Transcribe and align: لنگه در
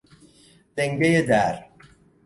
لنگه 0.77 1.21
در 1.21 1.65